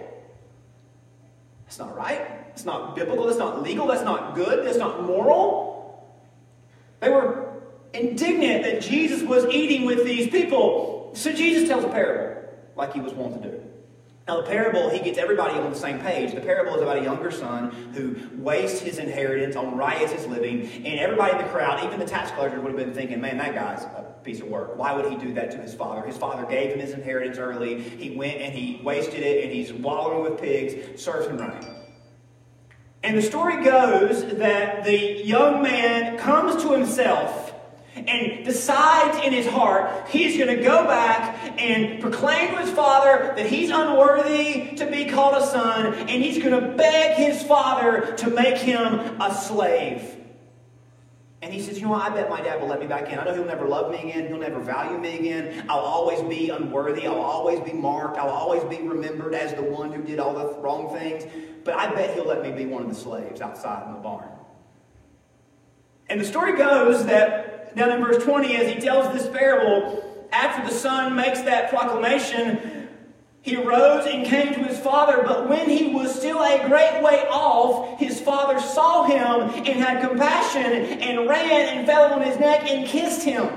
[1.65, 2.47] That's not right.
[2.47, 3.25] That's not biblical.
[3.25, 3.87] That's not legal.
[3.87, 4.65] That's not good.
[4.65, 5.77] That's not moral.
[6.99, 7.46] They were
[7.97, 11.11] indignant that Jesus was eating with these people.
[11.13, 12.43] So Jesus tells a parable,
[12.75, 13.63] like he was wont to do.
[14.27, 16.33] Now, the parable, he gets everybody on the same page.
[16.33, 20.99] The parable is about a younger son who wastes his inheritance on riotous living, and
[20.99, 23.83] everybody in the crowd, even the tax collectors, would have been thinking, man, that guy's
[23.83, 24.75] a piece of work.
[24.75, 26.05] Why would he do that to his father?
[26.05, 27.79] His father gave him his inheritance early.
[27.79, 31.65] He went and he wasted it, and he's wallowing with pigs, serves him right.
[33.03, 37.46] And the story goes that the young man comes to himself
[38.07, 43.33] and decides in his heart he's going to go back and proclaim to his father
[43.35, 48.13] that he's unworthy to be called a son, and he's going to beg his father
[48.17, 50.13] to make him a slave.
[51.41, 51.93] And he says, You know?
[51.93, 53.19] I bet my dad will let me back in.
[53.19, 54.27] I know he'll never love me again.
[54.27, 55.65] He'll never value me again.
[55.69, 57.05] I'll always be unworthy.
[57.05, 58.17] I'll always be marked.
[58.17, 61.25] I'll always be remembered as the one who did all the wrong things.
[61.63, 64.29] But I bet he'll let me be one of the slaves outside in the barn.
[66.09, 70.67] And the story goes that down in verse 20, as he tells this parable, after
[70.67, 72.87] the son makes that proclamation,
[73.41, 77.25] he arose and came to his father, but when he was still a great way
[77.29, 82.69] off, his father saw him and had compassion and ran and fell on his neck
[82.69, 83.47] and kissed him.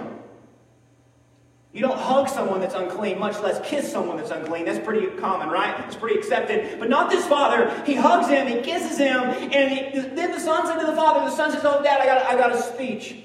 [1.73, 4.65] You don't hug someone that's unclean, much less kiss someone that's unclean.
[4.65, 5.85] That's pretty common, right?
[5.87, 6.81] It's pretty accepted.
[6.81, 7.71] But not this father.
[7.85, 11.29] He hugs him, he kisses him, and he, then the son said to the father,
[11.29, 13.17] the son says, Oh, dad, I got, I got a speech.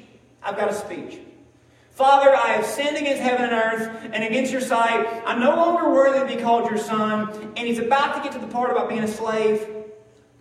[0.46, 1.18] I've got a speech.
[1.92, 5.08] Father, I have sinned against heaven and earth and against your sight.
[5.26, 7.54] I'm no longer worthy to be called your son.
[7.56, 9.66] And he's about to get to the part about being a slave.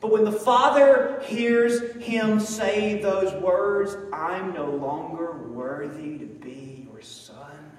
[0.01, 6.87] But when the father hears him say those words, I'm no longer worthy to be
[6.93, 7.71] your son,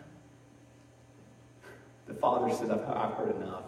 [2.08, 3.65] the father says, I've, I've heard enough.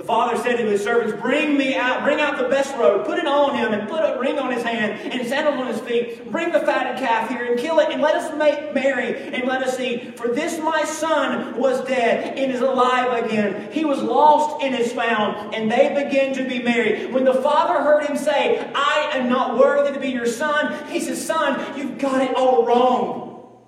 [0.00, 3.18] The father said to his servants, Bring me out, bring out the best robe, put
[3.18, 6.32] it on him, and put a ring on his hand, and sandals on his feet.
[6.32, 9.62] Bring the fatted calf here and kill it, and let us make merry, and let
[9.62, 10.16] us eat.
[10.16, 13.70] For this my son was dead and is alive again.
[13.72, 15.54] He was lost and is found.
[15.54, 17.04] And they began to be merry.
[17.12, 21.00] When the father heard him say, I am not worthy to be your son, he
[21.00, 23.58] says, Son, you've got it all wrong.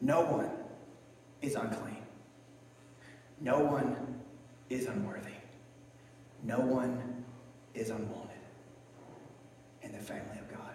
[0.00, 0.50] No one
[1.42, 1.95] is unclean.
[3.46, 3.94] No one
[4.70, 5.30] is unworthy.
[6.42, 7.24] No one
[7.74, 8.32] is unwanted
[9.82, 10.72] in the family of God.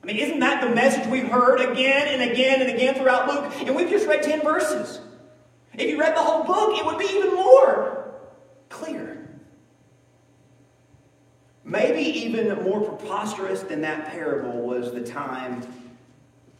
[0.00, 3.52] I mean, isn't that the message we've heard again and again and again throughout Luke?
[3.66, 5.00] And we've just read 10 verses.
[5.76, 8.14] If you read the whole book, it would be even more
[8.68, 9.28] clear.
[11.64, 15.66] Maybe even more preposterous than that parable was the time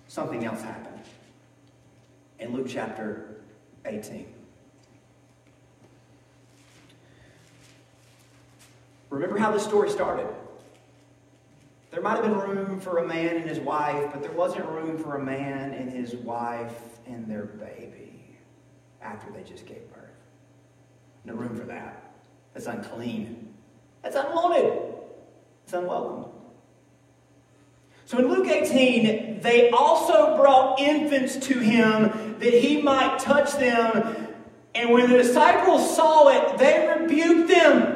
[0.08, 1.04] something else happened.
[2.40, 3.36] In Luke chapter
[3.84, 4.33] 18.
[9.10, 10.26] Remember how the story started.
[11.90, 14.98] There might have been room for a man and his wife, but there wasn't room
[14.98, 18.36] for a man and his wife and their baby
[19.00, 20.10] after they just gave birth.
[21.24, 22.14] No room for that.
[22.52, 23.54] That's unclean.
[24.02, 24.72] That's unwanted.
[25.64, 26.30] It's unwelcome.
[28.06, 34.32] So in Luke 18, they also brought infants to him that he might touch them.
[34.74, 37.93] And when the disciples saw it, they rebuked them.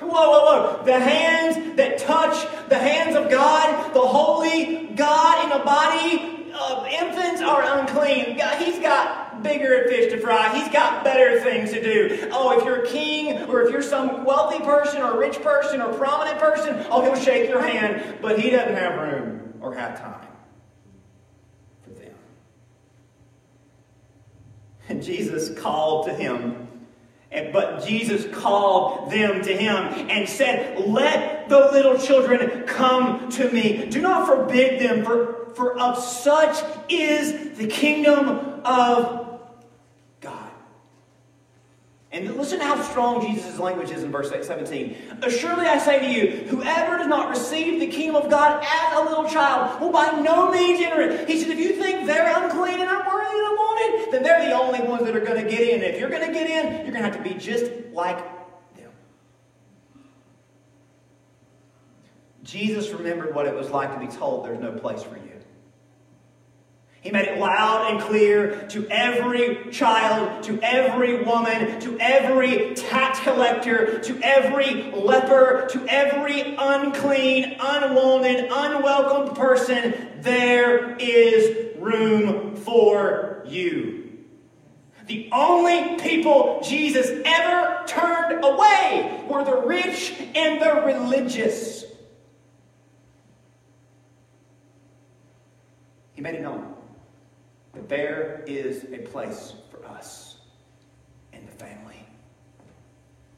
[0.00, 0.84] Whoa, whoa, whoa.
[0.84, 6.86] The hands that touch the hands of God, the holy God in a body of
[6.86, 8.38] infants are unclean.
[8.58, 10.58] He's got bigger fish to fry.
[10.58, 12.28] He's got better things to do.
[12.32, 15.92] Oh, if you're a king or if you're some wealthy person or rich person or
[15.94, 18.18] prominent person, oh, he'll shake your hand.
[18.20, 20.26] But he doesn't have room or have time
[21.82, 22.14] for them.
[24.88, 26.65] And Jesus called to him
[27.52, 33.86] but Jesus called them to him and said, Let the little children come to me.
[33.86, 39.25] Do not forbid them, for, for of such is the kingdom of
[42.16, 44.96] and listen to how strong Jesus' language is in verse 17.
[45.28, 49.02] Surely I say to you, whoever does not receive the kingdom of God as a
[49.02, 51.28] little child will by no means enter it.
[51.28, 54.80] He said, if you think they're unclean and unworthy and unwanted, then they're the only
[54.80, 55.82] ones that are going to get in.
[55.82, 58.18] If you're going to get in, you're going to have to be just like
[58.76, 58.90] them.
[62.42, 65.35] Jesus remembered what it was like to be told there's no place for you.
[67.06, 73.20] He made it loud and clear to every child, to every woman, to every tax
[73.20, 84.24] collector, to every leper, to every unclean, unwanted, unwelcome person there is room for you.
[85.06, 91.84] The only people Jesus ever turned away were the rich and the religious.
[96.14, 96.72] He made it known
[97.76, 100.38] that there is a place for us
[101.32, 102.04] in the family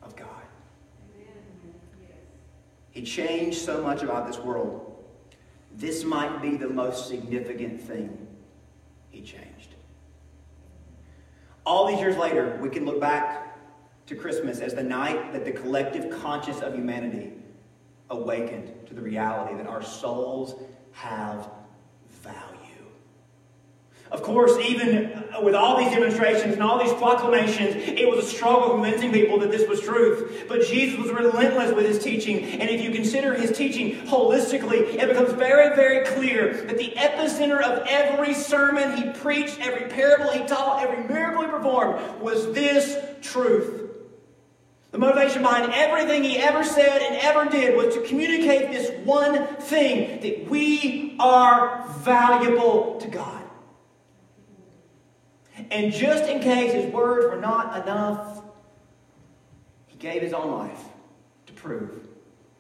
[0.03, 0.29] of God.
[2.91, 5.05] He changed so much about this world.
[5.77, 8.27] This might be the most significant thing
[9.11, 9.75] he changed.
[11.67, 13.59] All these years later, we can look back
[14.07, 17.33] to Christmas as the night that the collective conscience of humanity
[18.11, 20.55] awakened to the reality that our souls
[20.93, 21.51] have.
[24.11, 28.71] Of course, even with all these demonstrations and all these proclamations, it was a struggle
[28.71, 30.45] convincing people that this was truth.
[30.49, 32.43] But Jesus was relentless with his teaching.
[32.45, 37.61] And if you consider his teaching holistically, it becomes very, very clear that the epicenter
[37.61, 42.97] of every sermon he preached, every parable he taught, every miracle he performed was this
[43.21, 43.89] truth.
[44.91, 49.47] The motivation behind everything he ever said and ever did was to communicate this one
[49.57, 53.48] thing that we are valuable to God.
[55.71, 58.43] And just in case his words were not enough,
[59.87, 60.83] he gave his own life
[61.47, 62.09] to prove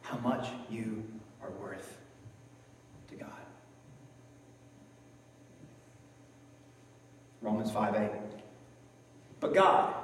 [0.02, 1.04] how much you
[1.42, 1.96] are worth
[3.08, 3.28] to God.
[7.40, 8.10] Romans 5 8.
[9.40, 9.94] But God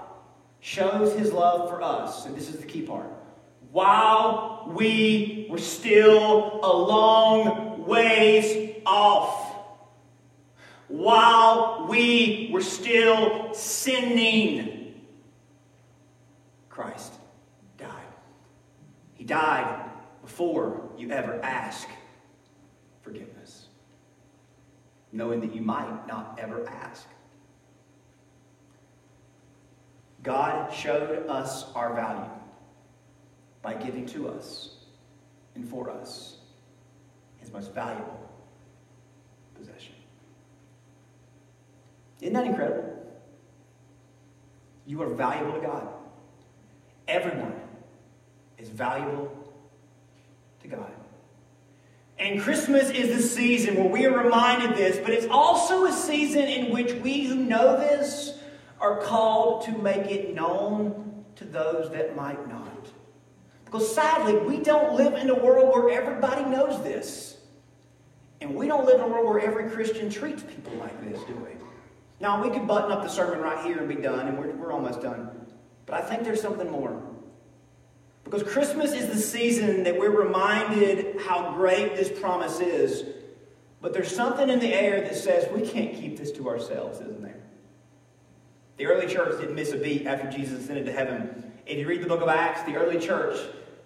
[0.60, 3.10] shows his love for us, and this is the key part.
[3.70, 9.43] While we were still a long ways off,
[10.88, 14.94] while we were still sinning,
[16.68, 17.14] Christ
[17.78, 17.90] died.
[19.14, 19.90] He died
[20.22, 21.88] before you ever ask
[23.02, 23.68] forgiveness,
[25.12, 27.06] knowing that you might not ever ask.
[30.22, 32.30] God showed us our value
[33.60, 34.76] by giving to us
[35.54, 36.38] and for us
[37.38, 38.20] his most valuable
[39.54, 39.93] possession.
[42.24, 42.90] Isn't that incredible?
[44.86, 45.86] You are valuable to God.
[47.06, 47.54] Everyone
[48.56, 49.30] is valuable
[50.62, 50.90] to God.
[52.18, 56.44] And Christmas is the season where we are reminded this, but it's also a season
[56.44, 58.38] in which we who know this
[58.80, 62.86] are called to make it known to those that might not.
[63.66, 67.36] Because sadly, we don't live in a world where everybody knows this.
[68.40, 71.34] And we don't live in a world where every Christian treats people like this, do
[71.34, 71.53] we?
[72.24, 74.72] Now, we could button up the sermon right here and be done, and we're, we're
[74.72, 75.28] almost done.
[75.84, 76.98] But I think there's something more.
[78.24, 83.04] Because Christmas is the season that we're reminded how great this promise is.
[83.82, 87.20] But there's something in the air that says we can't keep this to ourselves, isn't
[87.20, 87.42] there?
[88.78, 91.52] The early church didn't miss a beat after Jesus ascended to heaven.
[91.66, 93.38] If you read the book of Acts, the early church,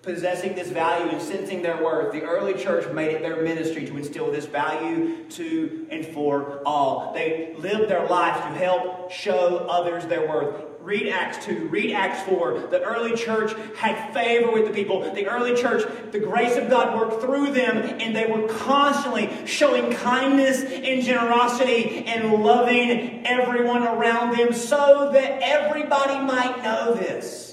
[0.03, 3.97] possessing this value and sensing their worth, the early church made it their ministry to
[3.97, 7.13] instill this value to and for all.
[7.13, 10.65] They lived their life to help show others their worth.
[10.81, 12.69] Read Acts 2, read Acts 4.
[12.71, 15.01] The early church had favor with the people.
[15.13, 15.83] The early church,
[16.13, 22.07] the grace of God worked through them, and they were constantly showing kindness and generosity
[22.07, 27.48] and loving everyone around them so that everybody might know this.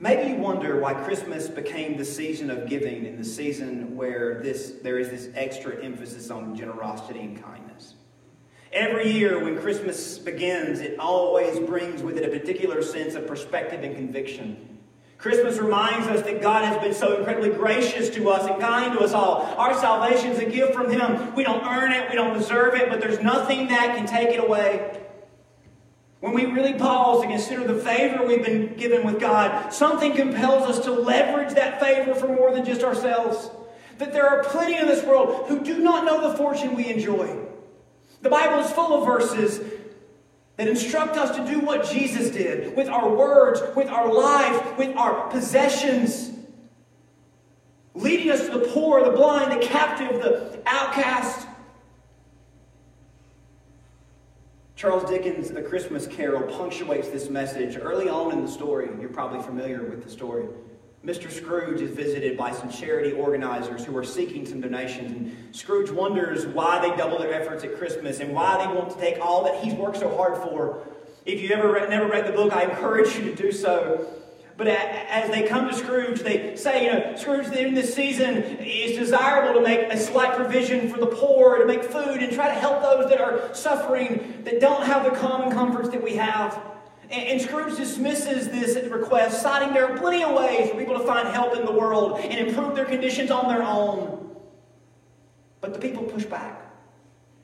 [0.00, 4.74] Maybe you wonder why Christmas became the season of giving and the season where this,
[4.82, 7.94] there is this extra emphasis on generosity and kindness.
[8.72, 13.82] Every year when Christmas begins, it always brings with it a particular sense of perspective
[13.82, 14.78] and conviction.
[15.16, 19.00] Christmas reminds us that God has been so incredibly gracious to us and kind to
[19.00, 19.52] us all.
[19.58, 21.34] Our salvation is a gift from Him.
[21.34, 24.38] We don't earn it, we don't deserve it, but there's nothing that can take it
[24.38, 25.07] away.
[26.20, 30.68] When we really pause to consider the favor we've been given with God, something compels
[30.68, 33.50] us to leverage that favor for more than just ourselves.
[33.98, 37.36] That there are plenty in this world who do not know the fortune we enjoy.
[38.22, 39.60] The Bible is full of verses
[40.56, 44.96] that instruct us to do what Jesus did with our words, with our lives, with
[44.96, 46.32] our possessions,
[47.94, 51.47] leading us to the poor, the blind, the captive, the outcast.
[54.78, 58.88] Charles Dickens' A Christmas Carol punctuates this message early on in the story.
[59.00, 60.46] You're probably familiar with the story.
[61.04, 61.28] Mr.
[61.32, 65.10] Scrooge is visited by some charity organizers who are seeking some donations.
[65.10, 69.00] And Scrooge wonders why they double their efforts at Christmas and why they want to
[69.00, 70.86] take all that he's worked so hard for.
[71.26, 74.06] If you ever read, never read the book, I encourage you to do so.
[74.58, 78.98] But as they come to Scrooge, they say, you know, Scrooge, in this season, it's
[78.98, 82.54] desirable to make a slight provision for the poor, to make food, and try to
[82.54, 86.60] help those that are suffering, that don't have the common comforts that we have.
[87.08, 91.28] And, Scrooge dismisses this request, citing there are plenty of ways for people to find
[91.28, 94.36] help in the world and improve their conditions on their own.
[95.60, 96.68] But the people push back.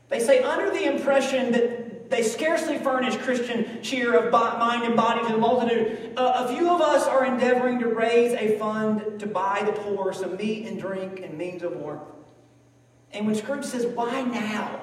[0.08, 5.24] They say, under the impression that they scarcely furnish Christian cheer of mind and body
[5.26, 6.12] to the multitude.
[6.16, 10.12] Uh, a few of us are endeavoring to raise a fund to buy the poor
[10.12, 12.02] some meat and drink and means of warmth.
[13.12, 14.80] And when Scrooge says, Why now?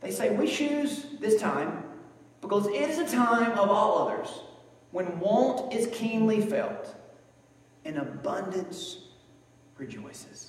[0.00, 1.84] They say, We choose this time
[2.40, 4.28] because it is a time of all others
[4.90, 6.94] when want is keenly felt
[7.84, 8.98] and abundance
[9.76, 10.47] rejoices.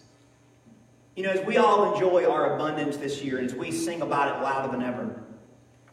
[1.19, 4.37] You know, as we all enjoy our abundance this year and as we sing about
[4.37, 5.21] it louder than ever,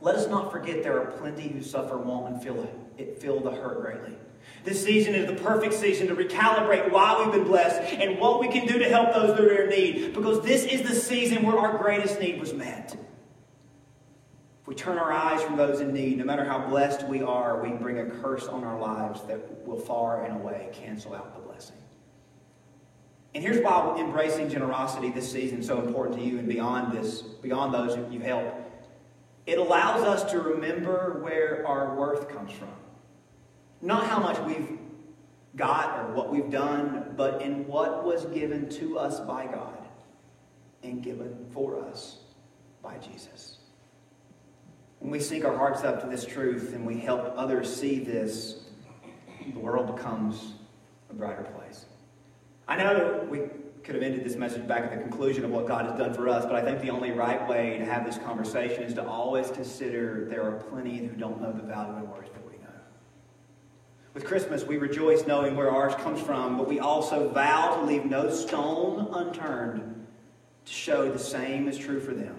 [0.00, 3.50] let us not forget there are plenty who suffer want and feel it, feel the
[3.50, 4.16] hurt greatly.
[4.62, 8.46] This season is the perfect season to recalibrate why we've been blessed and what we
[8.46, 10.14] can do to help those that are in need.
[10.14, 12.94] Because this is the season where our greatest need was met.
[14.60, 17.60] If we turn our eyes from those in need, no matter how blessed we are,
[17.60, 21.40] we bring a curse on our lives that will far and away cancel out the
[21.40, 21.78] blessing.
[23.36, 27.20] And here's why embracing generosity this season is so important to you and beyond this,
[27.20, 28.46] beyond those who you help.
[29.44, 32.72] It allows us to remember where our worth comes from.
[33.82, 34.78] Not how much we've
[35.54, 39.86] got or what we've done, but in what was given to us by God
[40.82, 42.20] and given for us
[42.82, 43.58] by Jesus.
[45.00, 48.60] When we sync our hearts up to this truth and we help others see this,
[49.52, 50.54] the world becomes
[51.10, 51.84] a brighter place.
[52.68, 53.42] I know we
[53.84, 56.28] could have ended this message back at the conclusion of what God has done for
[56.28, 59.50] us, but I think the only right way to have this conversation is to always
[59.50, 62.80] consider there are plenty who don't know the value and worth that we know.
[64.12, 68.04] With Christmas, we rejoice knowing where ours comes from, but we also vow to leave
[68.04, 70.06] no stone unturned
[70.64, 72.36] to show the same is true for them.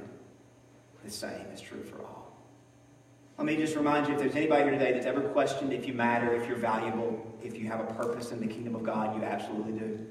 [1.05, 2.16] The same is true for all.
[3.37, 5.93] Let me just remind you if there's anybody here today that's ever questioned if you
[5.93, 9.23] matter, if you're valuable, if you have a purpose in the kingdom of God, you
[9.23, 10.07] absolutely do.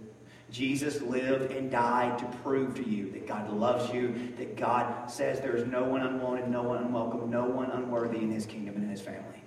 [0.52, 5.40] Jesus lived and died to prove to you that God loves you, that God says
[5.40, 8.84] there is no one unwanted, no one unwelcome, no one unworthy in his kingdom and
[8.84, 9.42] in his family.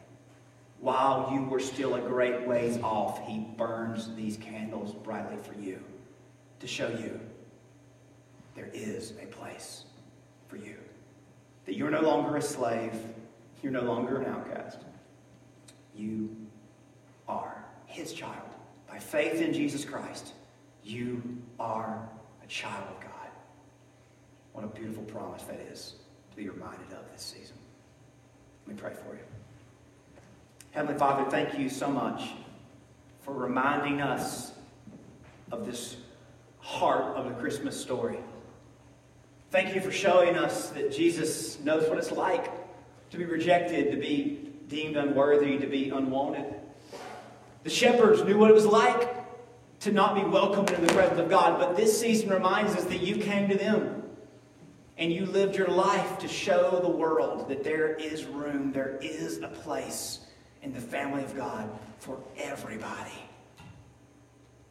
[0.82, 5.82] While you were still a great ways off, he burns these candles brightly for you
[6.59, 7.17] to show you
[8.55, 9.86] there is a place
[10.49, 10.75] for you.
[11.65, 12.93] That you're no longer a slave,
[13.62, 14.80] you're no longer an outcast.
[15.95, 16.36] You
[17.28, 18.49] are his child.
[18.88, 20.34] By faith in Jesus Christ,
[20.84, 21.22] you
[21.60, 22.07] are
[22.43, 23.10] a child of God.
[24.53, 25.95] What a beautiful promise that is
[26.32, 27.55] to be reminded of this season.
[28.66, 29.22] Let me pray for you.
[30.72, 32.30] Heavenly Father, thank you so much
[33.22, 34.53] for reminding us
[35.51, 35.97] of this
[36.60, 38.20] heart of the Christmas story.
[39.51, 42.51] Thank you for showing us that Jesus knows what it's like
[43.12, 46.53] to be rejected, to be deemed unworthy, to be unwanted.
[47.64, 49.16] The shepherds knew what it was like
[49.82, 53.01] to not be welcomed in the presence of God, but this season reminds us that
[53.01, 54.03] you came to them
[54.97, 59.38] and you lived your life to show the world that there is room, there is
[59.41, 60.20] a place
[60.62, 63.14] in the family of God for everybody.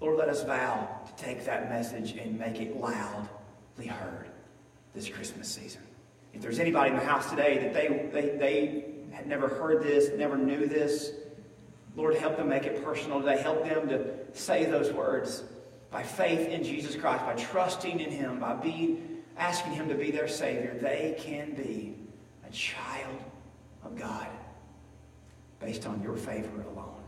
[0.00, 4.28] Lord, let us vow to take that message and make it loudly heard
[4.94, 5.82] this Christmas season.
[6.32, 10.10] If there's anybody in the house today that they, they, they had never heard this,
[10.16, 11.12] never knew this,
[11.96, 13.42] Lord, help them make it personal today.
[13.42, 15.42] Help them to say those words
[15.90, 20.10] by faith in Jesus Christ, by trusting in Him, by being, asking Him to be
[20.10, 20.78] their Savior.
[20.80, 21.96] They can be
[22.48, 23.18] a child
[23.84, 24.28] of God
[25.60, 27.02] based on your favor alone.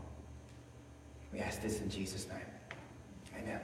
[1.31, 2.39] We ask this in Jesus' name.
[3.41, 3.61] Amen.